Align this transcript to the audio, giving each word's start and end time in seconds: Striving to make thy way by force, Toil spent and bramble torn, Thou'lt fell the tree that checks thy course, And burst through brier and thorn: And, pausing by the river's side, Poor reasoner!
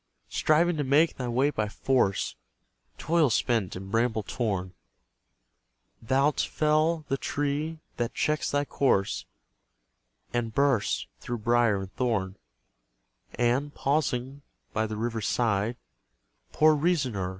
Striving 0.29 0.77
to 0.77 0.83
make 0.83 1.17
thy 1.17 1.27
way 1.27 1.51
by 1.51 1.69
force, 1.69 2.35
Toil 2.97 3.29
spent 3.29 3.75
and 3.75 3.91
bramble 3.91 4.23
torn, 4.23 4.73
Thou'lt 6.01 6.39
fell 6.39 7.05
the 7.07 7.17
tree 7.17 7.77
that 7.97 8.15
checks 8.15 8.49
thy 8.49 8.65
course, 8.65 9.25
And 10.33 10.55
burst 10.55 11.05
through 11.19 11.37
brier 11.37 11.81
and 11.81 11.93
thorn: 11.95 12.37
And, 13.35 13.75
pausing 13.75 14.41
by 14.73 14.87
the 14.87 14.97
river's 14.97 15.27
side, 15.27 15.77
Poor 16.51 16.73
reasoner! 16.73 17.29